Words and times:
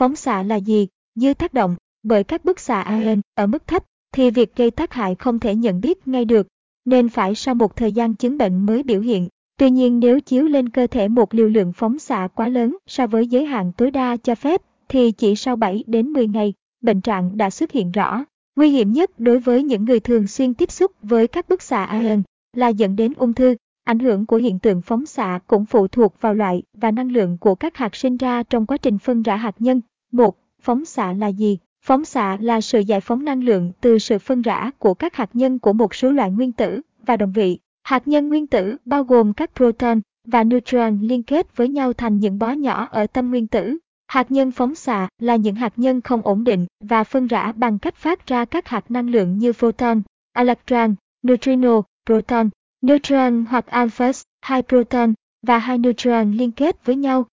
Phóng 0.00 0.16
xạ 0.16 0.42
là 0.42 0.56
gì? 0.56 0.86
Như 1.14 1.34
tác 1.34 1.54
động 1.54 1.76
bởi 2.02 2.24
các 2.24 2.44
bức 2.44 2.60
xạ 2.60 2.80
AN 2.80 3.20
ở 3.34 3.46
mức 3.46 3.66
thấp 3.66 3.84
thì 4.12 4.30
việc 4.30 4.56
gây 4.56 4.70
tác 4.70 4.92
hại 4.92 5.14
không 5.14 5.38
thể 5.38 5.54
nhận 5.54 5.80
biết 5.80 6.08
ngay 6.08 6.24
được, 6.24 6.46
nên 6.84 7.08
phải 7.08 7.34
sau 7.34 7.54
một 7.54 7.76
thời 7.76 7.92
gian 7.92 8.14
chứng 8.14 8.38
bệnh 8.38 8.66
mới 8.66 8.82
biểu 8.82 9.00
hiện. 9.00 9.28
Tuy 9.58 9.70
nhiên 9.70 10.00
nếu 10.00 10.20
chiếu 10.20 10.44
lên 10.44 10.68
cơ 10.68 10.86
thể 10.86 11.08
một 11.08 11.34
liều 11.34 11.48
lượng 11.48 11.72
phóng 11.72 11.98
xạ 11.98 12.28
quá 12.34 12.48
lớn 12.48 12.76
so 12.86 13.06
với 13.06 13.26
giới 13.26 13.44
hạn 13.44 13.72
tối 13.76 13.90
đa 13.90 14.16
cho 14.16 14.34
phép, 14.34 14.62
thì 14.88 15.12
chỉ 15.12 15.36
sau 15.36 15.56
7 15.56 15.84
đến 15.86 16.06
10 16.06 16.26
ngày, 16.26 16.54
bệnh 16.80 17.00
trạng 17.00 17.36
đã 17.36 17.50
xuất 17.50 17.72
hiện 17.72 17.92
rõ. 17.92 18.24
Nguy 18.56 18.70
hiểm 18.70 18.92
nhất 18.92 19.10
đối 19.20 19.38
với 19.38 19.62
những 19.62 19.84
người 19.84 20.00
thường 20.00 20.26
xuyên 20.26 20.54
tiếp 20.54 20.70
xúc 20.70 20.92
với 21.02 21.26
các 21.26 21.48
bức 21.48 21.62
xạ 21.62 21.84
AN 21.84 22.22
là 22.56 22.68
dẫn 22.68 22.96
đến 22.96 23.12
ung 23.16 23.34
thư. 23.34 23.56
Ảnh 23.84 23.98
hưởng 23.98 24.26
của 24.26 24.36
hiện 24.36 24.58
tượng 24.58 24.82
phóng 24.82 25.06
xạ 25.06 25.38
cũng 25.46 25.66
phụ 25.66 25.88
thuộc 25.88 26.20
vào 26.20 26.34
loại 26.34 26.62
và 26.74 26.90
năng 26.90 27.12
lượng 27.12 27.38
của 27.38 27.54
các 27.54 27.76
hạt 27.76 27.96
sinh 27.96 28.16
ra 28.16 28.42
trong 28.42 28.66
quá 28.66 28.76
trình 28.76 28.98
phân 28.98 29.22
rã 29.22 29.36
hạt 29.36 29.54
nhân. 29.58 29.80
Một, 30.12 30.36
Phóng 30.60 30.84
xạ 30.84 31.12
là 31.12 31.28
gì? 31.28 31.58
Phóng 31.82 32.04
xạ 32.04 32.36
là 32.40 32.60
sự 32.60 32.80
giải 32.80 33.00
phóng 33.00 33.24
năng 33.24 33.42
lượng 33.42 33.72
từ 33.80 33.98
sự 33.98 34.18
phân 34.18 34.42
rã 34.42 34.70
của 34.78 34.94
các 34.94 35.16
hạt 35.16 35.30
nhân 35.32 35.58
của 35.58 35.72
một 35.72 35.94
số 35.94 36.10
loại 36.10 36.30
nguyên 36.30 36.52
tử 36.52 36.80
và 37.06 37.16
đồng 37.16 37.32
vị. 37.32 37.58
Hạt 37.82 38.08
nhân 38.08 38.28
nguyên 38.28 38.46
tử 38.46 38.76
bao 38.84 39.04
gồm 39.04 39.32
các 39.32 39.50
proton 39.56 40.00
và 40.24 40.44
neutron 40.44 40.98
liên 41.00 41.22
kết 41.22 41.56
với 41.56 41.68
nhau 41.68 41.92
thành 41.92 42.18
những 42.18 42.38
bó 42.38 42.52
nhỏ 42.52 42.88
ở 42.90 43.06
tâm 43.06 43.30
nguyên 43.30 43.46
tử. 43.46 43.78
Hạt 44.06 44.30
nhân 44.30 44.50
phóng 44.50 44.74
xạ 44.74 45.08
là 45.18 45.36
những 45.36 45.54
hạt 45.54 45.72
nhân 45.76 46.00
không 46.00 46.22
ổn 46.22 46.44
định 46.44 46.66
và 46.80 47.04
phân 47.04 47.26
rã 47.26 47.52
bằng 47.52 47.78
cách 47.78 47.96
phát 47.96 48.26
ra 48.26 48.44
các 48.44 48.68
hạt 48.68 48.90
năng 48.90 49.10
lượng 49.10 49.38
như 49.38 49.52
photon, 49.52 50.02
electron, 50.32 50.94
neutrino, 51.22 51.82
proton, 52.06 52.48
neutron 52.82 53.44
hoặc 53.48 53.66
alphas, 53.66 54.22
hai 54.40 54.62
proton 54.62 55.14
và 55.42 55.58
hai 55.58 55.78
neutron 55.78 56.32
liên 56.32 56.52
kết 56.52 56.84
với 56.84 56.96
nhau. 56.96 57.26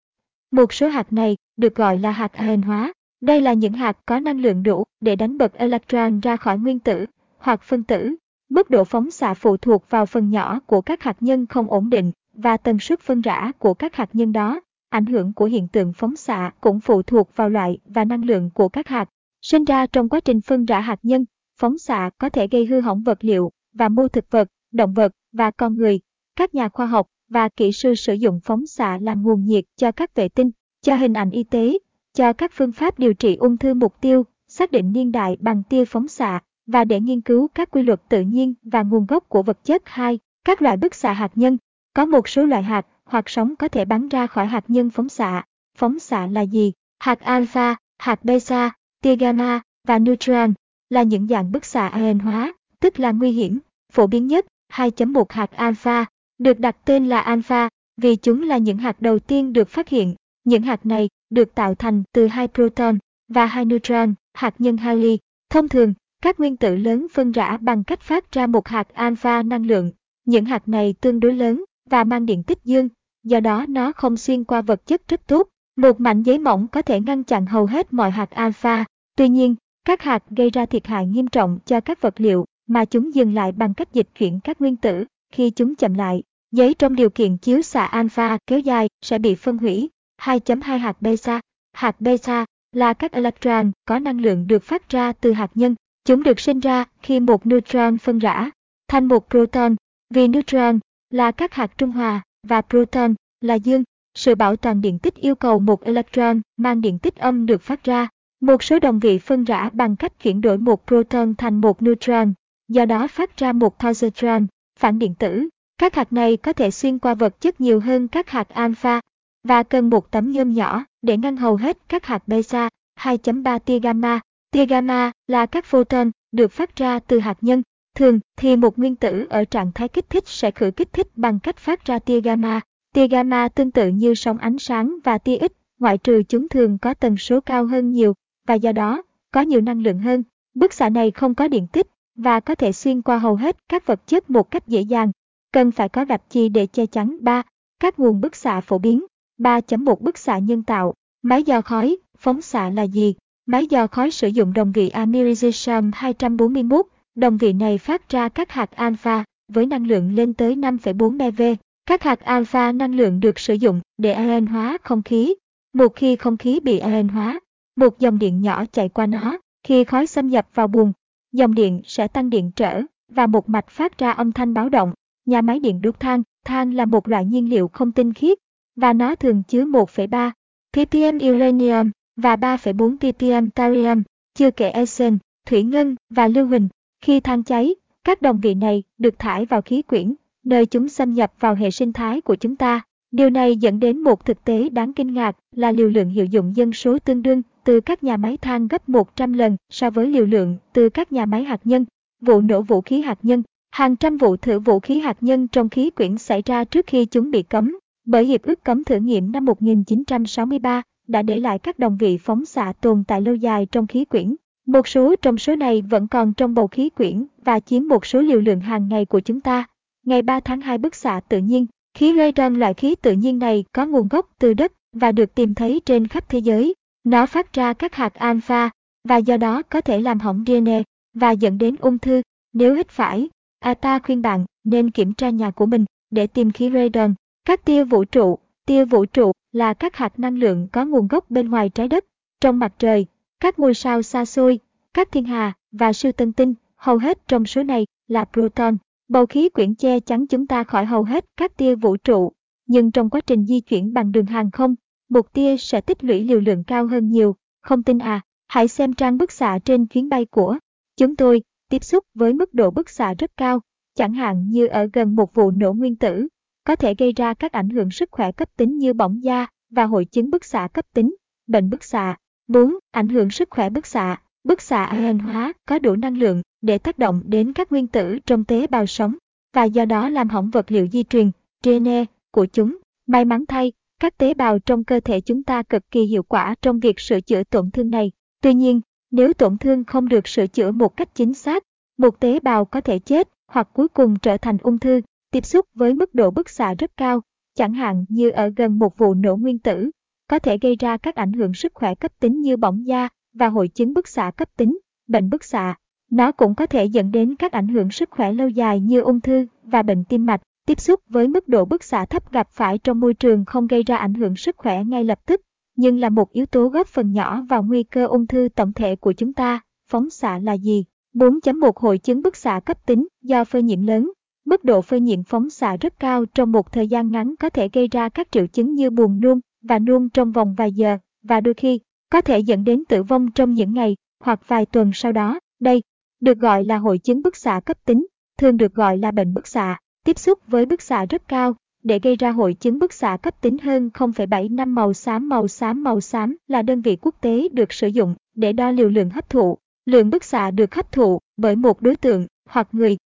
Một 0.52 0.73
số 0.73 0.88
hạt 0.88 1.14
này 1.14 1.36
được 1.58 1.76
gọi 1.76 2.00
là 2.00 2.12
hạt 2.12 2.36
hền 2.36 2.62
hóa. 2.62 2.94
Đây 3.22 3.42
là 3.42 3.54
những 3.54 3.74
hạt 3.74 3.98
có 4.06 4.20
năng 4.20 4.40
lượng 4.40 4.64
đủ 4.64 4.84
để 5.02 5.16
đánh 5.16 5.38
bật 5.38 5.54
electron 5.54 6.20
ra 6.20 6.36
khỏi 6.36 6.58
nguyên 6.58 6.80
tử 6.80 7.06
hoặc 7.38 7.64
phân 7.64 7.84
tử. 7.84 8.16
Mức 8.50 8.70
độ 8.70 8.84
phóng 8.84 9.12
xạ 9.12 9.34
phụ 9.34 9.58
thuộc 9.58 9.90
vào 9.90 10.06
phần 10.06 10.30
nhỏ 10.30 10.59
của 10.66 10.81
các 10.81 11.04
hạt 11.04 11.18
nhân 11.20 11.46
không 11.46 11.72
ổn 11.72 11.90
định 11.90 12.12
và 12.34 12.58
tần 12.58 12.80
suất 12.80 13.00
phân 13.00 13.22
rã 13.22 13.52
của 13.59 13.73
các 13.73 13.96
hạt 13.96 14.09
nhân 14.14 14.31
đó. 14.31 14.62
Ảnh 14.90 15.06
hưởng 15.06 15.34
của 15.34 15.46
hiện 15.46 15.68
tượng 15.68 15.94
phóng 15.94 16.16
xạ 16.16 16.52
cũng 16.62 16.80
phụ 16.80 17.02
thuộc 17.02 17.30
vào 17.36 17.50
loại 17.50 17.78
và 17.86 18.06
năng 18.06 18.26
lượng 18.26 18.50
của 18.53 18.70
các 18.70 18.88
hạt. 18.88 19.09
Sinh 19.42 19.64
ra 19.64 19.88
trong 19.88 20.09
quá 20.09 20.20
trình 20.20 20.42
phân 20.42 20.66
rã 20.66 20.80
hạt 20.80 21.00
nhân, 21.03 21.26
phóng 21.59 21.78
xạ 21.78 22.09
có 22.18 22.30
thể 22.30 22.48
gây 22.48 22.66
hư 22.66 22.81
hỏng 22.81 23.02
vật 23.02 23.24
liệu 23.24 23.52
và 23.74 23.90
mô 23.90 24.08
thực 24.08 24.31
vật, 24.31 24.48
động 24.72 24.94
vật 24.94 25.12
và 25.31 25.52
con 25.52 25.78
người. 25.78 26.00
Các 26.36 26.56
nhà 26.56 26.70
khoa 26.70 26.86
học 26.86 27.08
và 27.30 27.50
kỹ 27.50 27.72
sư 27.72 27.96
sử 27.96 28.14
dụng 28.14 28.40
phóng 28.44 28.66
xạ 28.66 28.98
làm 29.02 29.24
nguồn 29.24 29.46
nhiệt 29.46 29.64
cho 29.78 29.92
các 29.92 30.16
vệ 30.16 30.30
tinh, 30.30 30.52
cho 30.88 30.96
hình 30.96 31.14
ảnh 31.14 31.32
y 31.32 31.44
tế, 31.44 31.78
cho 32.14 32.34
các 32.34 32.52
phương 32.54 32.72
pháp 32.72 33.00
điều 33.00 33.14
trị 33.14 33.36
ung 33.36 33.58
thư 33.58 33.74
mục 33.74 34.02
tiêu, 34.02 34.26
xác 34.48 34.72
định 34.72 34.94
niên 34.94 35.12
đại 35.12 35.38
bằng 35.40 35.64
tia 35.64 35.86
phóng 35.86 36.08
xạ 36.08 36.40
và 36.68 36.84
để 36.84 37.00
nghiên 37.00 37.22
cứu 37.22 37.48
các 37.48 37.72
quy 37.72 37.82
luật 37.84 38.02
tự 38.10 38.22
nhiên 38.22 38.54
và 38.64 38.84
nguồn 38.84 39.06
gốc 39.06 39.30
của 39.30 39.44
vật 39.44 39.64
chất. 39.64 39.82
2. 39.86 40.20
Các 40.46 40.62
loại 40.62 40.78
bức 40.78 40.96
xạ 40.96 41.14
hạt 41.14 41.32
nhân. 41.36 41.58
Có 41.94 42.06
một 42.06 42.28
số 42.28 42.46
loại 42.46 42.64
hạt 42.64 42.88
hoặc 43.06 43.30
sóng 43.30 43.56
có 43.56 43.68
thể 43.68 43.86
bắn 43.86 44.10
ra 44.10 44.28
khỏi 44.28 44.46
hạt 44.46 44.64
nhân 44.68 44.90
phóng 44.90 45.10
xạ. 45.10 45.44
Phóng 45.78 46.00
xạ 46.00 46.28
là 46.28 46.42
gì? 46.42 46.72
Hạt 47.00 47.20
alpha, 47.20 47.76
hạt 48.00 48.24
beta, 48.24 48.72
tia 49.04 49.16
gamma 49.16 49.62
và 49.88 50.00
neutron 50.00 50.54
là 50.90 51.04
những 51.04 51.28
dạng 51.28 51.52
bức 51.52 51.66
xạ 51.66 51.88
ion 51.88 52.20
hóa, 52.20 52.54
tức 52.80 53.00
là 53.00 53.12
nguy 53.12 53.32
hiểm. 53.32 53.60
Phổ 53.94 54.08
biến 54.08 54.28
nhất, 54.28 54.46
2.1 54.74 55.24
hạt 55.30 55.52
alpha, 55.52 56.06
được 56.38 56.60
đặt 56.60 56.76
tên 56.86 57.06
là 57.06 57.20
alpha 57.20 57.70
vì 57.98 58.16
chúng 58.16 58.44
là 58.44 58.58
những 58.58 58.78
hạt 58.78 59.02
đầu 59.02 59.20
tiên 59.20 59.54
được 59.54 59.70
phát 59.70 59.90
hiện. 59.90 60.16
Những 60.48 60.64
hạt 60.64 60.86
này 60.86 61.09
được 61.30 61.56
tạo 61.56 61.76
thành 61.76 62.03
từ 62.14 62.28
hai 62.28 62.48
proton 62.48 62.98
và 63.28 63.45
hai 63.45 63.66
neutron, 63.66 64.14
hạt 64.34 64.56
nhân 64.59 64.78
Halley. 64.78 65.20
Thông 65.50 65.70
thường, 65.70 65.94
các 66.22 66.40
nguyên 66.40 66.58
tử 66.58 66.76
lớn 66.76 67.08
phân 67.14 67.31
rã 67.31 67.58
bằng 67.58 67.84
cách 67.84 68.02
phát 68.02 68.31
ra 68.31 68.48
một 68.48 68.68
hạt 68.68 68.94
alpha 68.94 69.44
năng 69.44 69.66
lượng. 69.66 69.92
Những 70.25 70.45
hạt 70.45 70.68
này 70.68 70.94
tương 71.02 71.19
đối 71.19 71.34
lớn 71.34 71.63
và 71.90 72.03
mang 72.03 72.25
điện 72.25 72.44
tích 72.44 72.59
dương, 72.63 72.90
do 73.24 73.40
đó 73.40 73.66
nó 73.69 73.91
không 73.91 74.18
xuyên 74.18 74.44
qua 74.44 74.62
vật 74.62 74.85
chất 74.85 75.08
rất 75.08 75.28
tốt. 75.28 75.47
Một 75.75 76.00
mảnh 76.00 76.24
giấy 76.24 76.40
mỏng 76.40 76.68
có 76.68 76.81
thể 76.81 77.00
ngăn 77.00 77.24
chặn 77.24 77.46
hầu 77.46 77.66
hết 77.66 77.94
mọi 77.94 78.12
hạt 78.12 78.29
alpha. 78.31 78.85
Tuy 79.18 79.29
nhiên, 79.29 79.56
các 79.85 80.02
hạt 80.02 80.24
gây 80.29 80.50
ra 80.50 80.66
thiệt 80.66 80.88
hại 80.88 81.08
nghiêm 81.08 81.28
trọng 81.28 81.59
cho 81.66 81.81
các 81.81 82.02
vật 82.02 82.14
liệu 82.18 82.46
mà 82.68 82.85
chúng 82.85 83.16
dừng 83.16 83.34
lại 83.34 83.52
bằng 83.52 83.74
cách 83.74 83.94
dịch 83.94 84.09
chuyển 84.19 84.40
các 84.40 84.62
nguyên 84.62 84.75
tử. 84.75 85.06
Khi 85.34 85.50
chúng 85.50 85.75
chậm 85.75 85.94
lại, 85.94 86.24
giấy 86.52 86.74
trong 86.74 86.96
điều 86.96 87.09
kiện 87.09 87.38
chiếu 87.38 87.62
xạ 87.62 87.85
alpha 87.85 88.38
kéo 88.47 88.59
dài 88.59 88.90
sẽ 89.02 89.19
bị 89.19 89.35
phân 89.35 89.58
hủy. 89.58 89.90
2.2 90.22 90.78
hạt 90.78 91.01
beta 91.01 91.41
Hạt 91.78 92.01
beta 92.01 92.45
là 92.72 92.94
các 92.94 93.11
electron 93.11 93.72
có 93.85 94.00
năng 94.00 94.22
lượng 94.22 94.47
được 94.47 94.63
phát 94.63 94.89
ra 94.89 95.13
từ 95.13 95.31
hạt 95.31 95.51
nhân. 95.55 95.75
Chúng 96.05 96.23
được 96.23 96.39
sinh 96.39 96.59
ra 96.59 96.85
khi 97.01 97.19
một 97.19 97.45
neutron 97.45 97.97
phân 97.97 98.19
rã 98.19 98.50
thành 98.88 99.05
một 99.05 99.29
proton. 99.29 99.75
Vì 100.09 100.28
neutron 100.28 100.79
là 101.09 101.31
các 101.31 101.53
hạt 101.53 101.72
trung 101.78 101.91
hòa 101.91 102.22
và 102.47 102.61
proton 102.61 103.16
là 103.41 103.55
dương, 103.55 103.83
sự 104.16 104.35
bảo 104.35 104.55
toàn 104.55 104.81
điện 104.81 105.00
tích 105.00 105.16
yêu 105.16 105.35
cầu 105.35 105.59
một 105.59 105.83
electron 105.83 106.41
mang 106.57 106.81
điện 106.81 106.99
tích 106.99 107.16
âm 107.16 107.45
được 107.45 107.61
phát 107.61 107.84
ra. 107.84 108.07
Một 108.41 108.63
số 108.63 108.79
đồng 108.79 108.99
vị 108.99 109.19
phân 109.19 109.44
rã 109.44 109.69
bằng 109.73 109.95
cách 109.95 110.19
chuyển 110.19 110.41
đổi 110.41 110.57
một 110.57 110.88
proton 110.88 111.35
thành 111.35 111.61
một 111.61 111.81
neutron, 111.81 112.34
do 112.67 112.85
đó 112.85 113.07
phát 113.07 113.38
ra 113.38 113.51
một 113.51 113.79
positron, 113.79 114.47
phản 114.79 114.99
điện 114.99 115.16
tử. 115.16 115.47
Các 115.78 115.95
hạt 115.95 116.13
này 116.13 116.38
có 116.38 116.53
thể 116.53 116.72
xuyên 116.72 116.99
qua 116.99 117.13
vật 117.13 117.41
chất 117.41 117.61
nhiều 117.61 117.79
hơn 117.79 118.07
các 118.07 118.29
hạt 118.29 118.49
alpha 118.49 119.01
và 119.47 119.63
cần 119.63 119.90
một 119.90 120.12
tấm 120.12 120.31
nhôm 120.31 120.53
nhỏ 120.53 120.84
để 121.02 121.18
ngăn 121.18 121.38
hầu 121.38 121.56
hết 121.56 121.78
các 121.90 122.06
hạt 122.06 122.28
beta 122.28 122.69
2.3 123.00 123.59
tia 123.59 123.80
gamma. 123.80 124.19
Tia 124.52 124.66
gamma 124.66 125.12
là 125.28 125.46
các 125.46 125.66
photon 125.66 126.12
được 126.31 126.52
phát 126.52 126.75
ra 126.75 127.00
từ 127.00 127.19
hạt 127.19 127.38
nhân. 127.41 127.62
Thường 127.96 128.19
thì 128.38 128.56
một 128.56 128.80
nguyên 128.80 128.96
tử 128.96 129.25
ở 129.30 129.46
trạng 129.46 129.72
thái 129.72 129.88
kích 129.88 130.09
thích 130.09 130.24
sẽ 130.28 130.52
khử 130.52 130.72
kích 130.72 130.94
thích 130.94 131.08
bằng 131.16 131.40
cách 131.40 131.58
phát 131.58 131.85
ra 131.85 132.00
tia 132.00 132.22
gamma. 132.22 132.62
Tia 132.94 133.08
gamma 133.08 133.47
tương 133.47 133.72
tự 133.72 133.88
như 133.88 134.16
sóng 134.16 134.38
ánh 134.38 134.59
sáng 134.59 134.96
và 135.03 135.18
tia 135.18 135.38
X, 135.40 135.52
ngoại 135.79 135.97
trừ 135.97 136.24
chúng 136.24 136.50
thường 136.50 136.78
có 136.78 136.94
tần 136.94 137.18
số 137.18 137.41
cao 137.41 137.66
hơn 137.66 137.91
nhiều 137.91 138.14
và 138.47 138.53
do 138.53 138.72
đó 138.72 139.03
có 139.31 139.41
nhiều 139.41 139.62
năng 139.62 139.81
lượng 139.81 140.00
hơn. 140.00 140.24
Bức 140.53 140.74
xạ 140.74 140.90
này 140.90 141.12
không 141.12 141.35
có 141.35 141.47
điện 141.47 141.68
tích 141.68 141.88
và 142.16 142.40
có 142.40 142.56
thể 142.56 142.72
xuyên 142.72 143.02
qua 143.02 143.18
hầu 143.18 143.35
hết 143.35 143.58
các 143.69 143.85
vật 143.85 144.08
chất 144.08 144.29
một 144.29 144.52
cách 144.52 144.68
dễ 144.68 144.81
dàng. 144.81 145.12
Cần 145.52 145.72
phải 145.72 145.90
có 145.90 146.06
gạch 146.06 146.22
chì 146.29 146.50
để 146.50 146.68
che 146.68 146.85
chắn. 146.85 147.18
3. 147.22 147.41
Các 147.79 148.00
nguồn 148.00 148.22
bức 148.22 148.35
xạ 148.35 148.62
phổ 148.62 148.78
biến 148.78 149.02
3.1 149.40 149.96
bức 149.96 150.18
xạ 150.18 150.38
nhân 150.38 150.64
tạo, 150.64 150.94
máy 151.22 151.44
do 151.44 151.62
khói, 151.62 151.98
phóng 152.18 152.42
xạ 152.42 152.70
là 152.70 152.84
gì? 152.84 153.16
Máy 153.46 153.68
do 153.68 153.88
khói 153.88 154.12
sử 154.12 154.28
dụng 154.28 154.53
đồng 154.53 154.72
vị 154.72 154.90
americium 154.90 155.92
241, 155.94 156.86
đồng 157.16 157.38
vị 157.38 157.53
này 157.53 157.78
phát 157.78 158.09
ra 158.09 158.30
các 158.30 158.52
hạt 158.52 158.72
alpha 158.72 159.24
với 159.47 159.66
năng 159.66 159.88
lượng 159.88 160.16
lên 160.16 160.34
tới 160.34 160.56
5,4 160.56 161.18
MeV. 161.18 161.42
Các 161.86 162.03
hạt 162.03 162.20
alpha 162.20 162.72
năng 162.72 162.96
lượng 162.96 163.20
được 163.20 163.40
sử 163.40 163.53
dụng 163.53 163.81
để 163.97 164.14
ion 164.14 164.46
hóa 164.46 164.78
không 164.84 165.03
khí. 165.03 165.36
Một 165.74 165.96
khi 165.96 166.16
không 166.16 166.38
khí 166.38 166.59
bị 166.59 166.80
ion 166.80 167.08
hóa, 167.08 167.40
một 167.76 168.00
dòng 168.00 168.20
điện 168.20 168.42
nhỏ 168.42 168.66
chạy 168.72 168.90
qua 168.90 169.06
nó. 169.06 169.38
Khi 169.64 169.84
khói 169.84 170.08
xâm 170.08 170.28
nhập 170.28 170.47
vào 170.53 170.68
buồng, 170.68 170.94
dòng 171.31 171.56
điện 171.56 171.81
sẽ 171.86 172.08
tăng 172.08 172.30
điện 172.30 172.52
trở 172.56 172.81
và 173.12 173.28
một 173.28 173.50
mạch 173.50 173.70
phát 173.70 173.97
ra 173.97 174.12
âm 174.12 174.31
thanh 174.31 174.53
báo 174.53 174.70
động. 174.70 174.94
Nhà 175.26 175.42
máy 175.42 175.59
điện 175.59 175.81
đốt 175.81 176.00
than, 176.00 176.24
than 176.46 176.72
là 176.72 176.86
một 176.86 177.08
loại 177.08 177.26
nhiên 177.26 177.50
liệu 177.50 177.68
không 177.68 177.92
tinh 177.92 178.14
khiết 178.14 178.38
và 178.78 178.94
nó 178.94 179.16
thường 179.16 179.44
chứa 179.44 179.66
1,3 179.66 180.32
ppm 180.74 181.30
uranium 181.30 181.92
và 182.16 182.36
3,4 182.36 182.98
ppm 182.98 183.50
thorium, 183.56 184.04
chưa 184.36 184.52
kể 184.52 184.70
arsen, 184.70 185.18
thủy 185.46 185.64
ngân 185.64 185.96
và 186.10 186.28
lưu 186.28 186.46
huỳnh. 186.46 186.68
Khi 187.02 187.20
than 187.20 187.44
cháy, 187.44 187.76
các 188.04 188.22
đồng 188.22 188.40
vị 188.40 188.54
này 188.54 188.84
được 188.98 189.20
thải 189.20 189.46
vào 189.46 189.62
khí 189.62 189.82
quyển, 189.82 190.14
nơi 190.44 190.66
chúng 190.66 190.90
xâm 190.90 191.14
nhập 191.14 191.34
vào 191.40 191.56
hệ 191.56 191.72
sinh 191.72 191.94
thái 191.94 192.22
của 192.22 192.36
chúng 192.36 192.56
ta. 192.56 192.82
Điều 193.12 193.30
này 193.30 193.56
dẫn 193.56 193.80
đến 193.80 194.02
một 194.02 194.26
thực 194.26 194.44
tế 194.44 194.70
đáng 194.70 194.94
kinh 194.94 195.14
ngạc 195.14 195.38
là 195.56 195.72
liều 195.72 195.90
lượng 195.90 196.09
hiệu 196.09 196.26
dụng 196.26 196.56
dân 196.56 196.74
số 196.74 197.00
tương 197.00 197.24
đương 197.24 197.42
từ 197.64 197.80
các 197.80 198.04
nhà 198.04 198.18
máy 198.18 198.38
than 198.38 198.68
gấp 198.68 198.90
100 198.90 199.34
lần 199.34 199.58
so 199.70 199.90
với 199.90 200.08
liều 200.08 200.26
lượng 200.26 200.58
từ 200.73 200.90
các 200.90 201.12
nhà 201.12 201.26
máy 201.26 201.44
hạt 201.44 201.62
nhân. 201.64 201.85
Vụ 202.22 202.41
nổ 202.41 202.62
vũ 202.62 202.82
khí 202.82 203.02
hạt 203.02 203.20
nhân 203.22 203.44
Hàng 203.72 203.96
trăm 203.96 204.18
vụ 204.18 204.38
thử 204.38 204.59
vũ 204.59 204.80
khí 204.80 205.00
hạt 205.00 205.18
nhân 205.22 205.47
trong 205.47 205.70
khí 205.70 205.90
quyển 205.90 206.18
xảy 206.18 206.41
ra 206.46 206.64
trước 206.64 206.88
khi 206.88 207.06
chúng 207.06 207.32
bị 207.32 207.44
cấm 207.44 207.78
bởi 208.08 208.26
Hiệp 208.26 208.42
ước 208.42 208.64
cấm 208.64 208.84
thử 208.84 208.96
nghiệm 208.96 209.32
năm 209.32 209.46
1963 209.46 210.82
đã 211.08 211.22
để 211.22 211.40
lại 211.40 211.59
các 211.59 211.80
đồng 211.80 211.98
vị 211.98 212.18
phóng 212.18 212.46
xạ 212.46 212.74
tồn 212.82 213.04
tại 213.08 213.22
lâu 213.22 213.36
dài 213.36 213.66
trong 213.66 213.88
khí 213.88 214.06
quyển. 214.06 214.36
Một 214.66 214.88
số 214.88 215.16
trong 215.22 215.38
số 215.38 215.56
này 215.56 215.82
vẫn 215.82 216.08
còn 216.08 216.34
trong 216.34 216.54
bầu 216.54 216.68
khí 216.68 216.90
quyển 216.90 217.26
và 217.46 217.59
chiếm 217.59 217.88
một 217.88 218.06
số 218.06 218.22
liều 218.22 218.42
lượng 218.42 218.59
hàng 218.59 218.88
ngày 218.90 219.06
của 219.06 219.20
chúng 219.20 219.42
ta. 219.42 219.66
Ngày 220.06 220.22
3 220.22 220.40
tháng 220.40 220.62
2 220.62 220.78
bức 220.78 220.96
xạ 220.96 221.20
tự 221.30 221.38
nhiên, 221.38 221.66
khí 221.94 222.14
radon 222.18 222.56
loại 222.56 222.74
khí 222.74 222.96
tự 222.96 223.12
nhiên 223.12 223.40
này 223.40 223.64
có 223.74 223.86
nguồn 223.86 224.08
gốc 224.08 224.30
từ 224.40 224.54
đất 224.54 224.74
và 224.94 225.12
được 225.12 225.36
tìm 225.36 225.56
thấy 225.56 225.82
trên 225.86 226.08
khắp 226.08 226.30
thế 226.30 226.40
giới. 226.40 226.74
Nó 227.04 227.26
phát 227.26 227.54
ra 227.54 227.74
các 227.74 227.96
hạt 227.96 228.14
alpha 228.14 228.70
và 229.04 229.18
do 229.18 229.38
đó 229.38 229.62
có 229.62 229.82
thể 229.82 230.00
làm 230.00 230.20
hỏng 230.20 230.44
DNA 230.48 230.82
và 231.14 231.32
dẫn 231.32 231.58
đến 231.58 231.76
ung 231.80 232.00
thư 232.00 232.22
nếu 232.54 232.76
hít 232.76 232.90
phải. 232.90 233.30
ATA 233.59 234.00
khuyên 234.00 234.22
bạn 234.22 234.46
nên 234.64 234.92
kiểm 234.92 235.14
tra 235.14 235.30
nhà 235.30 235.52
của 235.52 235.66
mình 235.66 235.86
để 236.12 236.28
tìm 236.28 236.52
khí 236.52 236.70
radon 236.74 237.14
các 237.47 237.66
tia 237.66 237.84
vũ 237.84 238.03
trụ, 238.03 238.38
tia 238.66 238.85
vũ 238.85 239.05
trụ 239.05 239.32
là 239.52 239.73
các 239.73 239.96
hạt 239.96 240.20
năng 240.20 240.38
lượng 240.38 240.67
có 240.72 240.85
nguồn 240.85 241.08
gốc 241.08 241.32
bên 241.32 241.49
ngoài 241.49 241.70
trái 241.70 241.88
đất. 241.88 242.05
trong 242.41 242.59
mặt 242.59 242.73
trời, 242.79 243.05
các 243.40 243.59
ngôi 243.59 243.73
sao 243.73 244.02
xa 244.02 244.26
xôi, 244.26 244.59
các 244.94 245.11
thiên 245.11 245.23
hà 245.23 245.53
và 245.72 245.94
siêu 245.94 246.11
tân 246.11 246.34
tinh, 246.34 246.53
hầu 246.76 246.97
hết 246.97 247.28
trong 247.28 247.46
số 247.46 247.64
này 247.64 247.85
là 248.08 248.26
proton. 248.34 248.78
Bầu 249.08 249.26
khí 249.26 249.49
quyển 249.49 249.76
che 249.76 249.99
chắn 249.99 250.28
chúng 250.28 250.47
ta 250.47 250.64
khỏi 250.64 250.85
hầu 250.85 251.03
hết 251.03 251.26
các 251.38 251.58
tia 251.58 251.76
vũ 251.76 251.97
trụ, 251.97 252.32
nhưng 252.66 252.91
trong 252.91 253.09
quá 253.09 253.22
trình 253.22 253.46
di 253.46 253.61
chuyển 253.61 253.94
bằng 253.94 254.11
đường 254.11 254.26
hàng 254.26 254.52
không, 254.52 254.76
một 255.09 255.34
tia 255.34 255.58
sẽ 255.58 255.82
tích 255.82 256.03
lũy 256.03 256.24
liều 256.24 256.39
lượng 256.39 256.63
cao 256.63 256.88
hơn 256.88 257.10
nhiều. 257.10 257.36
Không 257.62 257.84
tin 257.84 258.00
à? 258.00 258.22
Hãy 258.48 258.67
xem 258.67 258.94
trang 258.94 259.17
bức 259.17 259.32
xạ 259.32 259.60
trên 259.65 259.86
chuyến 259.86 260.10
bay 260.10 260.25
của 260.25 260.58
chúng 260.98 261.15
tôi, 261.15 261.41
tiếp 261.70 261.84
xúc 261.84 262.03
với 262.13 262.34
mức 262.34 262.53
độ 262.53 262.72
bức 262.72 262.89
xạ 262.89 263.13
rất 263.13 263.32
cao, 263.38 263.60
chẳng 263.96 264.13
hạn 264.13 264.50
như 264.50 264.67
ở 264.67 264.89
gần 264.94 265.15
một 265.15 265.34
vụ 265.34 265.51
nổ 265.51 265.74
nguyên 265.74 265.96
tử, 265.96 266.27
có 266.67 266.75
thể 266.75 266.93
gây 266.98 267.13
ra 267.13 267.34
các 267.34 267.51
ảnh 267.51 267.69
hưởng 267.69 267.91
sức 267.91 268.10
khỏe 268.12 268.31
cấp 268.31 268.50
tính 268.58 268.77
như 268.77 268.93
bỏng 268.93 269.24
da 269.24 269.48
và 269.69 269.84
hội 269.84 270.05
chứng 270.05 270.29
bức 270.29 270.46
xạ 270.46 270.67
cấp 270.74 270.86
tính, 270.93 271.15
bệnh 271.48 271.69
bức 271.69 271.84
xạ. 271.84 272.15
4. 272.48 272.75
Ảnh 272.91 273.10
hưởng 273.10 273.29
sức 273.29 273.50
khỏe 273.50 273.69
bức 273.69 273.86
xạ. 273.86 274.22
Bức 274.43 274.62
xạ 274.62 274.91
ion 274.91 275.19
hóa 275.19 275.53
có 275.65 275.79
đủ 275.79 275.96
năng 275.96 276.17
lượng 276.17 276.41
để 276.62 276.77
tác 276.77 276.98
động 276.98 277.22
đến 277.25 277.53
các 277.53 277.72
nguyên 277.72 277.88
tử 277.88 278.19
trong 278.25 278.43
tế 278.43 278.67
bào 278.67 278.86
sống 278.86 279.15
và 279.53 279.63
do 279.63 279.86
đó 279.86 280.10
làm 280.10 280.29
hỏng 280.29 280.50
vật 280.50 280.72
liệu 280.72 280.88
di 280.88 281.03
truyền, 281.03 281.31
DNA 281.63 282.05
của 282.31 282.46
chúng. 282.46 282.77
May 283.08 283.25
mắn 283.25 283.46
thay, 283.46 283.72
các 284.00 284.17
tế 284.17 284.34
bào 284.34 284.60
trong 284.60 284.84
cơ 284.84 285.00
thể 285.00 285.22
chúng 285.22 285.43
ta 285.43 285.63
cực 285.63 285.91
kỳ 285.91 286.01
hiệu 286.01 286.24
quả 286.24 286.55
trong 286.62 286.79
việc 286.79 287.00
sửa 287.00 287.22
chữa 287.22 287.43
tổn 287.43 287.72
thương 287.72 287.89
này. 287.89 288.12
Tuy 288.41 288.53
nhiên, 288.53 288.81
nếu 289.12 289.34
tổn 289.34 289.58
thương 289.58 289.84
không 289.84 290.10
được 290.10 290.27
sửa 290.27 290.48
chữa 290.48 290.72
một 290.72 290.98
cách 290.98 291.15
chính 291.15 291.34
xác, 291.34 291.63
một 291.98 292.20
tế 292.20 292.39
bào 292.39 292.65
có 292.65 292.81
thể 292.81 293.00
chết 293.00 293.29
hoặc 293.48 293.70
cuối 293.74 293.88
cùng 293.88 294.20
trở 294.20 294.38
thành 294.38 294.58
ung 294.62 294.79
thư, 294.79 295.01
tiếp 295.32 295.46
xúc 295.46 295.65
với 295.74 295.94
mức 295.94 296.13
độ 296.13 296.32
bức 296.32 296.50
xạ 296.50 296.74
rất 296.74 296.91
cao, 296.98 297.22
chẳng 297.56 297.74
hạn 297.74 298.06
như 298.10 298.29
ở 298.29 298.51
gần 298.56 298.79
một 298.79 298.98
vụ 298.98 299.13
nổ 299.13 299.36
nguyên 299.36 299.60
tử, 299.60 299.89
có 300.29 300.39
thể 300.39 300.58
gây 300.58 300.75
ra 300.75 300.98
các 300.98 301.15
ảnh 301.15 301.34
hưởng 301.34 301.53
sức 301.53 301.74
khỏe 301.75 301.96
cấp 301.96 302.12
tính 302.20 302.41
như 302.41 302.58
bỏng 302.58 302.88
da 302.88 303.10
và 303.34 303.48
hội 303.48 303.68
chứng 303.68 303.94
bức 303.94 304.08
xạ 304.08 304.32
cấp 304.38 304.50
tính, 304.58 304.79
bệnh 305.08 305.29
bức 305.29 305.44
xạ. 305.44 305.75
Nó 306.12 306.32
cũng 306.32 306.56
có 306.56 306.65
thể 306.65 306.86
dẫn 306.86 307.12
đến 307.12 307.36
các 307.36 307.51
ảnh 307.51 307.68
hưởng 307.68 307.91
sức 307.91 308.10
khỏe 308.12 308.32
lâu 308.32 308.50
dài 308.50 308.79
như 308.79 309.01
ung 309.01 309.22
thư 309.22 309.48
và 309.63 309.84
bệnh 309.84 310.03
tim 310.03 310.25
mạch. 310.25 310.41
Tiếp 310.65 310.79
xúc 310.79 311.00
với 311.10 311.27
mức 311.27 311.48
độ 311.48 311.65
bức 311.65 311.84
xạ 311.84 312.06
thấp 312.06 312.32
gặp 312.32 312.48
phải 312.51 312.77
trong 312.77 313.00
môi 313.00 313.13
trường 313.13 313.46
không 313.46 313.68
gây 313.68 313.84
ra 313.84 313.98
ảnh 313.98 314.13
hưởng 314.13 314.36
sức 314.36 314.58
khỏe 314.58 314.84
ngay 314.84 315.03
lập 315.03 315.20
tức, 315.25 315.41
nhưng 315.75 316.00
là 316.00 316.10
một 316.10 316.32
yếu 316.32 316.46
tố 316.46 316.68
góp 316.68 316.88
phần 316.88 317.12
nhỏ 317.12 317.41
vào 317.50 317.63
nguy 317.63 317.84
cơ 317.84 318.08
ung 318.08 318.27
thư 318.27 318.50
tổng 318.56 318.74
thể 318.74 318.96
của 318.96 319.13
chúng 319.13 319.34
ta. 319.34 319.60
Phóng 319.89 320.10
xạ 320.10 320.39
là 320.39 320.53
gì? 320.53 320.86
4.1 321.13 321.72
Hội 321.75 321.98
chứng 321.98 322.22
bức 322.22 322.36
xạ 322.36 322.60
cấp 322.65 322.86
tính 322.86 323.08
do 323.22 323.44
phơi 323.44 323.63
nhiễm 323.63 323.88
lớn. 323.88 324.12
Mức 324.48 324.63
độ 324.63 324.82
phơi 324.82 325.00
nhiễm 325.00 325.24
phóng 325.24 325.50
xạ 325.50 325.77
rất 325.82 326.00
cao 326.00 326.25
trong 326.25 326.51
một 326.51 326.72
thời 326.72 326.88
gian 326.88 327.12
ngắn 327.12 327.36
có 327.39 327.50
thể 327.50 327.70
gây 327.74 327.88
ra 327.88 328.10
các 328.10 328.27
triệu 328.32 328.48
chứng 328.48 328.75
như 328.75 328.89
buồn 328.89 329.20
nôn 329.20 329.39
và 329.62 329.79
nôn 329.79 330.10
trong 330.10 330.32
vòng 330.32 330.55
vài 330.58 330.72
giờ 330.72 330.98
và 331.24 331.41
đôi 331.41 331.53
khi 331.53 331.79
có 332.10 332.22
thể 332.22 332.39
dẫn 332.39 332.63
đến 332.63 332.84
tử 332.89 333.03
vong 333.03 333.32
trong 333.32 333.53
những 333.53 333.74
ngày 333.74 333.96
hoặc 334.24 334.48
vài 334.48 334.65
tuần 334.65 334.91
sau 334.94 335.12
đó. 335.12 335.39
Đây 335.60 335.82
được 336.22 336.39
gọi 336.39 336.65
là 336.65 336.77
hội 336.77 336.98
chứng 336.98 337.22
bức 337.22 337.36
xạ 337.36 337.60
cấp 337.65 337.77
tính, 337.86 338.08
thường 338.38 338.58
được 338.58 338.74
gọi 338.74 338.98
là 338.98 339.12
bệnh 339.12 339.34
bức 339.34 339.48
xạ. 339.48 339.79
Tiếp 340.05 340.20
xúc 340.20 340.39
với 340.48 340.65
bức 340.65 340.82
xạ 340.82 341.05
rất 341.05 341.27
cao 341.27 341.55
để 341.84 342.00
gây 342.00 342.15
ra 342.15 342.32
hội 342.32 342.53
chứng 342.53 342.79
bức 342.79 342.94
xạ 342.94 343.17
cấp 343.17 343.41
tính 343.41 343.58
hơn 343.58 343.89
0,7 343.94 344.55
năm 344.55 344.75
màu 344.75 344.94
xám 344.94 345.29
màu 345.29 345.48
xám 345.48 345.84
màu 345.84 346.01
xám 346.01 346.38
là 346.48 346.62
đơn 346.62 346.82
vị 346.82 346.98
quốc 347.01 347.15
tế 347.22 347.48
được 347.51 347.74
sử 347.74 347.88
dụng 347.88 348.15
để 348.36 348.53
đo 348.53 348.72
liều 348.72 348.89
lượng 348.89 349.10
hấp 349.10 349.29
thụ. 349.29 349.58
Lượng 349.86 350.10
bức 350.10 350.24
xạ 350.24 350.51
được 350.51 350.75
hấp 350.75 350.91
thụ 350.91 351.20
bởi 351.38 351.55
một 351.55 351.82
đối 351.82 351.96
tượng 351.96 352.27
hoặc 352.50 352.67
người. 352.72 352.98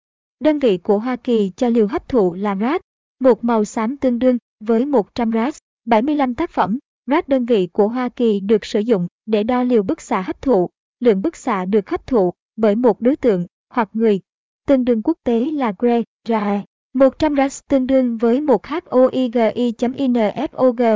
Đơn 0.42 0.60
vị 0.60 0.78
của 0.78 1.00
Hoa 1.00 1.16
Kỳ 1.16 1.52
cho 1.56 1.70
liều 1.70 1.88
hấp 1.88 2.10
thụ 2.10 2.34
là 2.34 2.56
rad, 2.56 2.82
một 3.20 3.44
màu 3.44 3.66
xám 3.66 3.98
tương 3.98 4.20
đương 4.20 4.38
với 4.60 4.86
100 4.86 5.32
rad. 5.32 5.58
75 5.86 6.36
tác 6.36 6.52
phẩm, 6.52 6.80
rad 7.08 7.24
đơn 7.28 7.46
vị 7.46 7.68
của 7.72 7.88
Hoa 7.88 8.10
Kỳ 8.10 8.40
được 8.40 8.66
sử 8.66 8.80
dụng 8.80 9.08
để 9.26 9.44
đo 9.44 9.64
liều 9.64 9.84
bức 9.84 10.02
xạ 10.02 10.22
hấp 10.22 10.42
thụ. 10.42 10.70
Lượng 11.00 11.22
bức 11.22 11.36
xạ 11.36 11.66
được 11.66 11.90
hấp 11.90 12.08
thụ 12.08 12.34
bởi 12.56 12.76
một 12.76 13.02
đối 13.02 13.16
tượng 13.16 13.46
hoặc 13.70 13.90
người. 13.94 14.20
Tương 14.68 14.86
đương 14.86 15.02
quốc 15.02 15.18
tế 15.24 15.40
là 15.40 15.74
Gray, 15.80 16.04
RAE. 16.28 16.64
100 16.94 17.36
rad 17.36 17.60
tương 17.70 17.88
đương 17.88 18.18
với 18.18 18.42
1 18.42 18.66
HOIGI.INFOG 18.66 19.44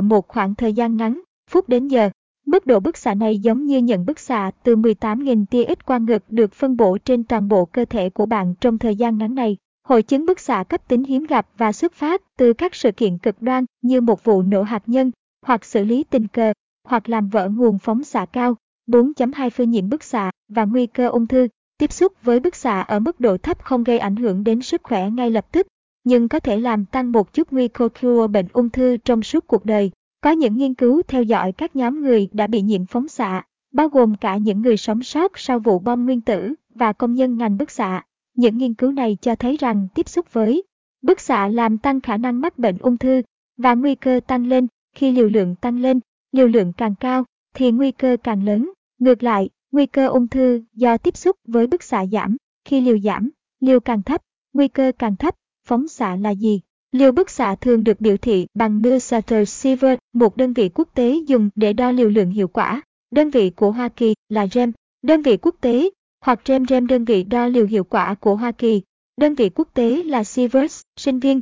một 0.03 0.27
khoảng 0.27 0.55
thời 0.55 0.73
gian 0.73 0.97
ngắn, 0.97 1.21
phút 1.49 1.69
đến 1.69 1.87
giờ. 1.87 2.09
Mức 2.55 2.65
độ 2.65 2.79
bức 2.79 2.97
xạ 2.97 3.13
này 3.13 3.39
giống 3.39 3.65
như 3.65 3.77
nhận 3.77 4.05
bức 4.05 4.19
xạ 4.19 4.51
từ 4.63 4.75
18.000 4.75 5.45
tia 5.45 5.65
X 5.65 5.85
quang 5.85 6.05
ngực 6.05 6.23
được 6.29 6.53
phân 6.53 6.77
bổ 6.77 6.97
trên 6.97 7.23
toàn 7.23 7.47
bộ 7.47 7.65
cơ 7.65 7.85
thể 7.85 8.09
của 8.09 8.25
bạn 8.25 8.53
trong 8.61 8.77
thời 8.77 8.95
gian 8.95 9.17
ngắn 9.17 9.35
này. 9.35 9.57
Hội 9.87 10.03
chứng 10.03 10.25
bức 10.25 10.39
xạ 10.39 10.63
cấp 10.63 10.87
tính 10.87 11.03
hiếm 11.03 11.25
gặp 11.25 11.47
và 11.57 11.71
xuất 11.71 11.93
phát 11.93 12.21
từ 12.37 12.53
các 12.53 12.75
sự 12.75 12.91
kiện 12.91 13.17
cực 13.17 13.41
đoan 13.41 13.65
như 13.81 14.01
một 14.01 14.23
vụ 14.23 14.41
nổ 14.41 14.63
hạt 14.63 14.83
nhân, 14.85 15.11
hoặc 15.45 15.65
xử 15.65 15.83
lý 15.83 16.03
tình 16.03 16.27
cờ, 16.27 16.53
hoặc 16.87 17.09
làm 17.09 17.29
vỡ 17.29 17.49
nguồn 17.49 17.79
phóng 17.79 18.03
xạ 18.03 18.25
cao. 18.25 18.55
4.2 18.87 19.49
Phơi 19.49 19.67
nhiễm 19.67 19.89
bức 19.89 20.03
xạ 20.03 20.31
và 20.47 20.65
nguy 20.65 20.87
cơ 20.87 21.09
ung 21.09 21.27
thư. 21.27 21.47
Tiếp 21.77 21.91
xúc 21.91 22.13
với 22.23 22.39
bức 22.39 22.55
xạ 22.55 22.81
ở 22.81 22.99
mức 22.99 23.19
độ 23.19 23.37
thấp 23.37 23.63
không 23.63 23.83
gây 23.83 23.99
ảnh 23.99 24.15
hưởng 24.15 24.43
đến 24.43 24.61
sức 24.61 24.83
khỏe 24.83 25.09
ngay 25.09 25.31
lập 25.31 25.45
tức, 25.51 25.67
nhưng 26.03 26.29
có 26.29 26.39
thể 26.39 26.57
làm 26.57 26.85
tăng 26.85 27.11
một 27.11 27.33
chút 27.33 27.51
nguy 27.51 27.67
cơ 27.67 27.89
cure 28.01 28.27
bệnh 28.27 28.47
ung 28.53 28.69
thư 28.69 28.97
trong 28.97 29.23
suốt 29.23 29.47
cuộc 29.47 29.65
đời. 29.65 29.91
Có 30.25 30.31
những 30.31 30.57
nghiên 30.57 30.73
cứu 30.73 31.01
theo 31.07 31.23
dõi 31.23 31.51
các 31.51 31.75
nhóm 31.75 32.01
người 32.01 32.29
đã 32.31 32.47
bị 32.47 32.61
nhiễm 32.61 32.85
phóng 32.85 33.07
xạ, 33.07 33.43
bao 33.73 33.89
gồm 33.89 34.15
cả 34.15 34.37
những 34.37 34.61
người 34.61 34.77
sống 34.77 35.03
sót 35.03 35.31
sau 35.35 35.59
vụ 35.59 35.79
bom 35.79 36.05
nguyên 36.05 36.21
tử 36.21 36.53
và 36.75 36.93
công 36.93 37.13
nhân 37.13 37.37
ngành 37.37 37.57
bức 37.57 37.71
xạ. 37.71 38.03
Những 38.37 38.57
nghiên 38.57 38.73
cứu 38.73 38.91
này 38.91 39.17
cho 39.21 39.35
thấy 39.35 39.57
rằng 39.57 39.87
tiếp 39.95 40.09
xúc 40.09 40.33
với 40.33 40.63
bức 41.01 41.19
xạ 41.19 41.47
làm 41.47 41.77
tăng 41.77 42.01
khả 42.01 42.17
năng 42.17 42.41
mắc 42.41 42.59
bệnh 42.59 42.77
ung 42.77 42.97
thư 42.97 43.21
và 43.57 43.75
nguy 43.75 43.95
cơ 43.95 44.19
tăng 44.27 44.47
lên 44.47 44.67
khi 44.95 45.11
liều 45.11 45.29
lượng 45.29 45.55
tăng 45.55 45.79
lên, 45.79 45.99
liều 46.31 46.47
lượng 46.47 46.73
càng 46.73 46.95
cao 46.99 47.23
thì 47.53 47.71
nguy 47.71 47.91
cơ 47.91 48.17
càng 48.23 48.43
lớn. 48.43 48.71
Ngược 48.99 49.23
lại, 49.23 49.49
nguy 49.71 49.85
cơ 49.85 50.07
ung 50.07 50.27
thư 50.27 50.63
do 50.73 50.97
tiếp 50.97 51.17
xúc 51.17 51.35
với 51.47 51.67
bức 51.67 51.83
xạ 51.83 52.05
giảm, 52.05 52.37
khi 52.65 52.81
liều 52.81 52.99
giảm, 52.99 53.29
liều 53.59 53.79
càng 53.79 54.03
thấp, 54.03 54.21
nguy 54.53 54.67
cơ 54.67 54.91
càng 54.99 55.15
thấp. 55.15 55.35
Phóng 55.67 55.87
xạ 55.87 56.15
là 56.15 56.29
gì? 56.29 56.61
Liều 56.91 57.11
bức 57.11 57.29
xạ 57.29 57.55
thường 57.55 57.83
được 57.83 58.01
biểu 58.01 58.17
thị 58.17 58.47
bằng 58.53 58.81
Millsater 58.81 59.49
Sievert, 59.49 59.99
một 60.13 60.37
đơn 60.37 60.53
vị 60.53 60.69
quốc 60.69 60.89
tế 60.93 61.19
dùng 61.27 61.49
để 61.55 61.73
đo 61.73 61.91
liều 61.91 62.09
lượng 62.09 62.31
hiệu 62.31 62.47
quả. 62.47 62.81
Đơn 63.11 63.29
vị 63.29 63.49
của 63.49 63.71
Hoa 63.71 63.89
Kỳ 63.89 64.13
là 64.29 64.47
rem, 64.47 64.71
đơn 65.01 65.21
vị 65.21 65.37
quốc 65.37 65.55
tế 65.61 65.89
hoặc 66.25 66.41
REM 66.45 66.65
REM 66.65 66.87
đơn 66.87 67.05
vị 67.05 67.23
đo 67.23 67.47
liều 67.47 67.65
hiệu 67.65 67.83
quả 67.83 68.15
của 68.15 68.35
Hoa 68.35 68.51
Kỳ. 68.51 68.81
Đơn 69.17 69.35
vị 69.35 69.49
quốc 69.55 69.67
tế 69.73 70.03
là 70.03 70.23
Sievert, 70.23 70.81
sinh 70.99 71.19
viên. 71.19 71.41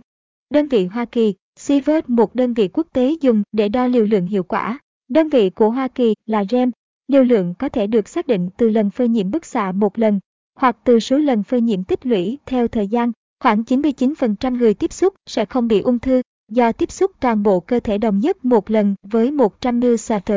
Đơn 0.50 0.68
vị 0.68 0.86
Hoa 0.86 1.06
Kỳ, 1.06 1.34
Sievert 1.60 2.10
một 2.10 2.36
đơn 2.36 2.54
vị 2.54 2.68
quốc 2.68 2.88
tế 2.94 3.16
dùng 3.22 3.44
để 3.52 3.70
đo 3.70 3.88
liều 3.88 4.06
lượng 4.06 4.26
hiệu 4.26 4.44
quả. 4.44 4.80
Đơn 5.08 5.30
vị 5.30 5.50
của 5.50 5.70
Hoa 5.70 5.88
Kỳ 5.88 6.14
là 6.26 6.44
REM. 6.50 6.72
Liều 7.08 7.24
lượng 7.24 7.54
có 7.60 7.70
thể 7.70 7.88
được 7.88 8.08
xác 8.08 8.28
định 8.28 8.50
từ 8.58 8.70
lần 8.70 8.90
phơi 8.90 9.08
nhiễm 9.08 9.32
bức 9.32 9.46
xạ 9.46 9.72
một 9.72 10.00
lần, 10.00 10.20
hoặc 10.56 10.78
từ 10.84 11.00
số 11.00 11.18
lần 11.18 11.44
phơi 11.44 11.62
nhiễm 11.62 11.84
tích 11.84 12.06
lũy 12.06 12.38
theo 12.46 12.68
thời 12.68 12.88
gian. 12.88 13.12
Khoảng 13.44 13.62
99% 13.62 14.58
người 14.58 14.74
tiếp 14.74 14.94
xúc 14.94 15.14
sẽ 15.26 15.46
không 15.46 15.68
bị 15.68 15.82
ung 15.82 16.00
thư 16.00 16.22
do 16.52 16.72
tiếp 16.72 16.92
xúc 16.92 17.12
toàn 17.20 17.44
bộ 17.44 17.60
cơ 17.60 17.80
thể 17.80 17.98
đồng 17.98 18.20
nhất 18.20 18.46
một 18.46 18.72
lần 18.72 18.96
với 19.04 19.32
100 19.32 19.80
ml 19.80 20.34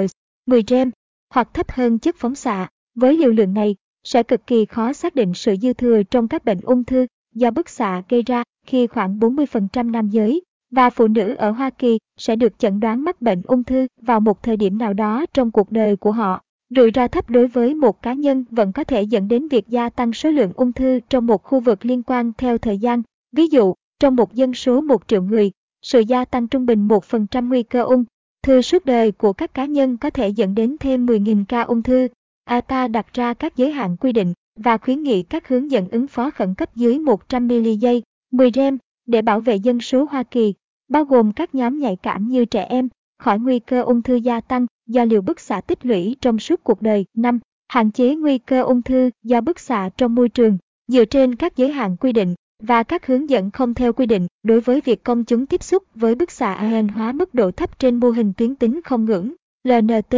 10 0.46 0.62
rem, 0.68 0.90
hoặc 1.34 1.48
thấp 1.54 1.70
hơn 1.70 1.98
chất 1.98 2.16
phóng 2.18 2.34
xạ. 2.34 2.68
Với 2.94 3.16
liều 3.16 3.30
lượng 3.30 3.54
này, 3.54 3.76
sẽ 4.04 4.22
cực 4.22 4.46
kỳ 4.46 4.64
khó 4.64 4.92
xác 4.92 5.14
định 5.14 5.34
sự 5.34 5.56
dư 5.62 5.72
thừa 5.72 6.02
trong 6.02 6.28
các 6.28 6.44
bệnh 6.44 6.60
ung 6.60 6.84
thư 6.84 7.06
do 7.34 7.50
bức 7.50 7.68
xạ 7.68 8.02
gây 8.08 8.22
ra 8.22 8.42
khi 8.66 8.86
khoảng 8.86 9.18
40% 9.18 9.90
nam 9.90 10.08
giới 10.08 10.42
và 10.70 10.90
phụ 10.90 11.08
nữ 11.08 11.34
ở 11.34 11.50
Hoa 11.50 11.70
Kỳ 11.70 11.98
sẽ 12.16 12.36
được 12.36 12.58
chẩn 12.58 12.80
đoán 12.80 13.04
mắc 13.04 13.22
bệnh 13.22 13.42
ung 13.44 13.64
thư 13.64 13.86
vào 14.02 14.20
một 14.20 14.42
thời 14.42 14.56
điểm 14.56 14.78
nào 14.78 14.92
đó 14.92 15.26
trong 15.34 15.50
cuộc 15.50 15.72
đời 15.72 15.96
của 15.96 16.12
họ. 16.12 16.40
Rủi 16.70 16.90
ro 16.94 17.08
thấp 17.08 17.30
đối 17.30 17.46
với 17.46 17.74
một 17.74 18.02
cá 18.02 18.12
nhân 18.12 18.44
vẫn 18.50 18.72
có 18.72 18.84
thể 18.84 19.02
dẫn 19.02 19.28
đến 19.28 19.48
việc 19.48 19.68
gia 19.68 19.88
tăng 19.88 20.12
số 20.12 20.30
lượng 20.30 20.52
ung 20.56 20.72
thư 20.72 21.00
trong 21.08 21.26
một 21.26 21.42
khu 21.42 21.60
vực 21.60 21.84
liên 21.84 22.02
quan 22.02 22.32
theo 22.38 22.58
thời 22.58 22.78
gian. 22.78 23.02
Ví 23.32 23.46
dụ, 23.46 23.74
trong 24.00 24.16
một 24.16 24.34
dân 24.34 24.54
số 24.54 24.80
1 24.80 25.08
triệu 25.08 25.22
người, 25.22 25.50
sự 25.82 26.00
gia 26.00 26.24
tăng 26.24 26.48
trung 26.48 26.66
bình 26.66 26.88
1% 26.88 27.48
nguy 27.48 27.62
cơ 27.62 27.82
ung 27.82 28.04
thư 28.42 28.62
suốt 28.62 28.84
đời 28.84 29.12
của 29.12 29.32
các 29.32 29.54
cá 29.54 29.64
nhân 29.64 29.96
có 29.96 30.10
thể 30.10 30.28
dẫn 30.28 30.54
đến 30.54 30.76
thêm 30.80 31.06
10.000 31.06 31.44
ca 31.48 31.62
ung 31.62 31.82
thư 31.82 32.08
ATA 32.44 32.88
đặt 32.88 33.06
ra 33.12 33.34
các 33.34 33.56
giới 33.56 33.72
hạn 33.72 33.96
quy 33.96 34.12
định 34.12 34.32
và 34.56 34.78
khuyến 34.78 35.02
nghị 35.02 35.22
các 35.22 35.48
hướng 35.48 35.70
dẫn 35.70 35.88
ứng 35.88 36.06
phó 36.06 36.30
khẩn 36.30 36.54
cấp 36.54 36.76
dưới 36.76 36.98
100 36.98 37.48
mili 37.48 37.76
giây, 37.76 38.02
10 38.30 38.50
rem 38.54 38.78
để 39.06 39.22
bảo 39.22 39.40
vệ 39.40 39.56
dân 39.56 39.80
số 39.80 40.06
Hoa 40.10 40.22
Kỳ, 40.22 40.54
bao 40.88 41.04
gồm 41.04 41.32
các 41.32 41.54
nhóm 41.54 41.78
nhạy 41.78 41.96
cảm 41.96 42.28
như 42.28 42.44
trẻ 42.44 42.62
em, 42.62 42.88
khỏi 43.18 43.38
nguy 43.38 43.58
cơ 43.58 43.82
ung 43.82 44.02
thư 44.02 44.14
gia 44.14 44.40
tăng 44.40 44.66
do 44.86 45.04
liều 45.04 45.22
bức 45.22 45.40
xạ 45.40 45.60
tích 45.60 45.86
lũy 45.86 46.16
trong 46.20 46.38
suốt 46.38 46.64
cuộc 46.64 46.82
đời. 46.82 47.04
5. 47.14 47.38
Hạn 47.68 47.90
chế 47.90 48.14
nguy 48.14 48.38
cơ 48.38 48.62
ung 48.62 48.82
thư 48.82 49.10
do 49.22 49.40
bức 49.40 49.58
xạ 49.58 49.90
trong 49.96 50.14
môi 50.14 50.28
trường, 50.28 50.58
dựa 50.88 51.04
trên 51.04 51.34
các 51.34 51.56
giới 51.56 51.72
hạn 51.72 51.96
quy 51.96 52.12
định 52.12 52.34
và 52.62 52.82
các 52.82 53.06
hướng 53.06 53.30
dẫn 53.30 53.50
không 53.50 53.74
theo 53.74 53.92
quy 53.92 54.06
định 54.06 54.26
đối 54.42 54.60
với 54.60 54.80
việc 54.80 55.04
công 55.04 55.24
chúng 55.24 55.46
tiếp 55.46 55.62
xúc 55.62 55.82
với 55.94 56.14
bức 56.14 56.30
xạ 56.30 56.54
AN 56.54 56.88
hóa 56.88 57.12
mức 57.12 57.34
độ 57.34 57.50
thấp 57.50 57.78
trên 57.78 57.96
mô 57.96 58.10
hình 58.10 58.32
tuyến 58.36 58.54
tính 58.54 58.80
không 58.84 59.04
ngưỡng, 59.04 59.32
LNT, 59.64 60.16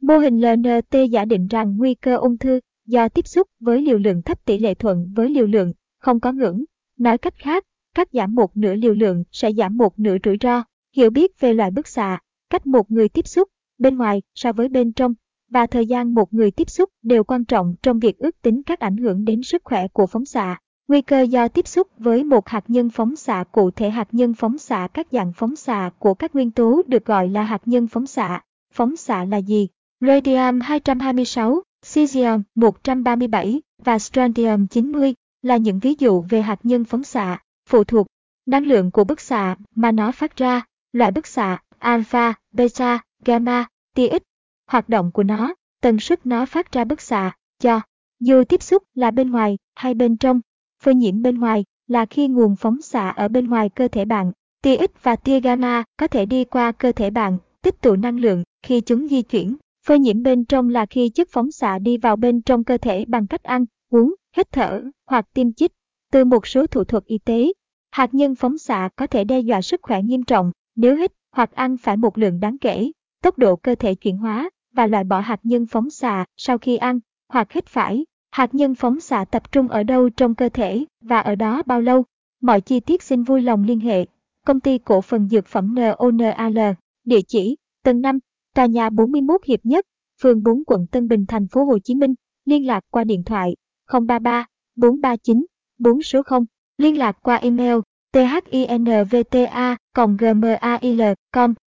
Mô 0.00 0.18
hình 0.18 0.40
LNT 0.40 1.10
giả 1.10 1.24
định 1.24 1.46
rằng 1.46 1.76
nguy 1.76 1.94
cơ 1.94 2.16
ung 2.16 2.38
thư 2.38 2.60
do 2.86 3.08
tiếp 3.08 3.26
xúc 3.26 3.48
với 3.60 3.82
liều 3.82 3.98
lượng 3.98 4.22
thấp 4.22 4.44
tỷ 4.44 4.58
lệ 4.58 4.74
thuận 4.74 5.12
với 5.14 5.30
liều 5.30 5.46
lượng, 5.46 5.72
không 5.98 6.20
có 6.20 6.32
ngưỡng. 6.32 6.64
Nói 6.98 7.18
cách 7.18 7.34
khác, 7.38 7.64
cắt 7.94 8.08
giảm 8.12 8.34
một 8.34 8.56
nửa 8.56 8.74
liều 8.74 8.94
lượng 8.94 9.24
sẽ 9.32 9.52
giảm 9.52 9.76
một 9.76 9.98
nửa 9.98 10.16
rủi 10.24 10.36
ro. 10.40 10.64
Hiểu 10.96 11.10
biết 11.10 11.40
về 11.40 11.52
loại 11.52 11.70
bức 11.70 11.88
xạ, 11.88 12.18
cách 12.50 12.66
một 12.66 12.90
người 12.90 13.08
tiếp 13.08 13.28
xúc, 13.28 13.48
bên 13.78 13.96
ngoài 13.96 14.22
so 14.34 14.52
với 14.52 14.68
bên 14.68 14.92
trong, 14.92 15.14
và 15.50 15.66
thời 15.66 15.86
gian 15.86 16.14
một 16.14 16.34
người 16.34 16.50
tiếp 16.50 16.70
xúc 16.70 16.90
đều 17.02 17.24
quan 17.24 17.44
trọng 17.44 17.74
trong 17.82 17.98
việc 17.98 18.18
ước 18.18 18.42
tính 18.42 18.62
các 18.62 18.80
ảnh 18.80 18.96
hưởng 18.96 19.24
đến 19.24 19.42
sức 19.42 19.62
khỏe 19.64 19.88
của 19.88 20.06
phóng 20.06 20.24
xạ. 20.24 20.58
Nguy 20.88 21.02
cơ 21.02 21.20
do 21.20 21.48
tiếp 21.48 21.68
xúc 21.68 21.88
với 21.98 22.24
một 22.24 22.48
hạt 22.48 22.64
nhân 22.68 22.90
phóng 22.90 23.16
xạ 23.16 23.44
cụ 23.52 23.70
thể 23.70 23.90
hạt 23.90 24.08
nhân 24.12 24.34
phóng 24.34 24.58
xạ 24.58 24.88
các 24.94 25.06
dạng 25.12 25.32
phóng 25.32 25.56
xạ 25.56 25.90
của 25.98 26.14
các 26.14 26.34
nguyên 26.34 26.50
tố 26.50 26.82
được 26.86 27.04
gọi 27.04 27.28
là 27.28 27.42
hạt 27.42 27.62
nhân 27.64 27.86
phóng 27.86 28.06
xạ. 28.06 28.42
Phóng 28.74 28.96
xạ 28.96 29.24
là 29.24 29.36
gì? 29.36 29.68
Radium 30.00 30.60
226, 30.60 31.62
cesium 31.94 32.42
137 32.54 33.62
và 33.84 33.98
strontium 33.98 34.66
90 34.66 35.14
là 35.42 35.56
những 35.56 35.78
ví 35.78 35.94
dụ 35.98 36.24
về 36.28 36.42
hạt 36.42 36.58
nhân 36.62 36.84
phóng 36.84 37.04
xạ, 37.04 37.42
phụ 37.68 37.84
thuộc 37.84 38.06
năng 38.46 38.66
lượng 38.66 38.90
của 38.90 39.04
bức 39.04 39.20
xạ 39.20 39.56
mà 39.74 39.92
nó 39.92 40.12
phát 40.12 40.36
ra, 40.36 40.62
loại 40.92 41.10
bức 41.10 41.26
xạ 41.26 41.58
alpha, 41.80 42.34
beta, 42.52 43.02
gamma, 43.24 43.68
tia 43.94 44.08
X, 44.08 44.22
hoạt 44.66 44.88
động 44.88 45.10
của 45.12 45.22
nó, 45.22 45.54
tần 45.80 46.00
suất 46.00 46.26
nó 46.26 46.46
phát 46.46 46.72
ra 46.72 46.84
bức 46.84 47.00
xạ, 47.00 47.36
cho 47.58 47.80
dù 48.20 48.44
tiếp 48.44 48.62
xúc 48.62 48.82
là 48.94 49.10
bên 49.10 49.30
ngoài 49.30 49.58
hay 49.74 49.94
bên 49.94 50.16
trong, 50.16 50.40
phơi 50.82 50.94
nhiễm 50.94 51.22
bên 51.22 51.38
ngoài 51.38 51.64
là 51.88 52.06
khi 52.06 52.28
nguồn 52.28 52.56
phóng 52.56 52.82
xạ 52.82 53.08
ở 53.08 53.28
bên 53.28 53.46
ngoài 53.46 53.68
cơ 53.68 53.88
thể 53.88 54.04
bạn, 54.04 54.32
tia 54.62 54.76
X 54.76 55.02
và 55.02 55.16
tia 55.16 55.40
gamma 55.40 55.84
có 55.96 56.06
thể 56.06 56.26
đi 56.26 56.44
qua 56.44 56.72
cơ 56.72 56.92
thể 56.92 57.10
bạn, 57.10 57.38
tích 57.62 57.80
tụ 57.80 57.96
năng 57.96 58.18
lượng 58.18 58.44
khi 58.62 58.80
chúng 58.80 59.08
di 59.08 59.22
chuyển. 59.22 59.56
Phơi 59.86 59.98
nhiễm 59.98 60.22
bên 60.22 60.44
trong 60.44 60.68
là 60.68 60.86
khi 60.86 61.08
chất 61.08 61.28
phóng 61.32 61.50
xạ 61.50 61.78
đi 61.78 61.96
vào 61.96 62.16
bên 62.16 62.42
trong 62.42 62.64
cơ 62.64 62.78
thể 62.78 63.04
bằng 63.08 63.26
cách 63.26 63.42
ăn, 63.42 63.64
uống, 63.90 64.14
hít 64.36 64.52
thở 64.52 64.82
hoặc 65.06 65.26
tiêm 65.34 65.52
chích. 65.52 65.72
Từ 66.12 66.24
một 66.24 66.46
số 66.46 66.66
thủ 66.66 66.84
thuật 66.84 67.04
y 67.04 67.18
tế, 67.18 67.52
hạt 67.90 68.14
nhân 68.14 68.34
phóng 68.34 68.58
xạ 68.58 68.88
có 68.96 69.06
thể 69.06 69.24
đe 69.24 69.40
dọa 69.40 69.62
sức 69.62 69.80
khỏe 69.82 70.02
nghiêm 70.02 70.22
trọng 70.22 70.52
nếu 70.76 70.96
hít 70.96 71.12
hoặc 71.32 71.52
ăn 71.52 71.76
phải 71.76 71.96
một 71.96 72.18
lượng 72.18 72.40
đáng 72.40 72.58
kể. 72.58 72.90
Tốc 73.22 73.38
độ 73.38 73.56
cơ 73.56 73.74
thể 73.74 73.94
chuyển 73.94 74.16
hóa 74.16 74.50
và 74.72 74.86
loại 74.86 75.04
bỏ 75.04 75.20
hạt 75.20 75.40
nhân 75.42 75.66
phóng 75.66 75.90
xạ 75.90 76.24
sau 76.36 76.58
khi 76.58 76.76
ăn 76.76 76.98
hoặc 77.28 77.52
hít 77.52 77.66
phải. 77.66 78.06
Hạt 78.30 78.54
nhân 78.54 78.74
phóng 78.74 79.00
xạ 79.00 79.24
tập 79.24 79.52
trung 79.52 79.68
ở 79.68 79.82
đâu 79.82 80.08
trong 80.10 80.34
cơ 80.34 80.48
thể 80.48 80.84
và 81.00 81.20
ở 81.20 81.34
đó 81.34 81.62
bao 81.66 81.80
lâu? 81.80 82.04
Mọi 82.42 82.60
chi 82.60 82.80
tiết 82.80 83.02
xin 83.02 83.22
vui 83.22 83.42
lòng 83.42 83.64
liên 83.64 83.80
hệ. 83.80 84.06
Công 84.46 84.60
ty 84.60 84.78
cổ 84.78 85.00
phần 85.00 85.28
dược 85.28 85.46
phẩm 85.46 85.74
NONAL, 85.74 86.58
địa 87.04 87.20
chỉ 87.28 87.56
tầng 87.84 88.00
5, 88.00 88.18
tòa 88.54 88.66
nhà 88.66 88.90
41 88.90 89.44
Hiệp 89.44 89.60
Nhất, 89.62 89.86
phường 90.22 90.42
4 90.42 90.64
quận 90.64 90.86
Tân 90.86 91.08
Bình, 91.08 91.26
thành 91.28 91.46
phố 91.48 91.64
Hồ 91.64 91.78
Chí 91.78 91.94
Minh. 91.94 92.14
Liên 92.44 92.66
lạc 92.66 92.84
qua 92.90 93.04
điện 93.04 93.22
thoại 93.24 93.56
033 93.92 94.46
439 94.76 95.46
4 95.78 96.02
số 96.02 96.22
0. 96.22 96.44
Liên 96.78 96.98
lạc 96.98 97.16
qua 97.22 97.36
email 97.36 97.76
thinvta 98.12 99.76
gmail 99.94 101.14
com. 101.32 101.54